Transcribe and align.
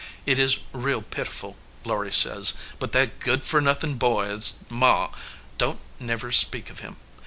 It 0.25 0.39
is 0.39 0.57
real 0.73 1.03
pitiful, 1.03 1.57
Laury 1.85 2.11
says, 2.11 2.53
but 2.79 2.91
that 2.93 3.19
good 3.19 3.43
for 3.43 3.61
nothin 3.61 3.99
boy 3.99 4.35
s 4.35 4.63
ma 4.67 5.09
don 5.59 5.75
t 5.75 5.79
never 5.99 6.31
speak 6.31 6.71
of 6.71 6.79
him. 6.79 6.95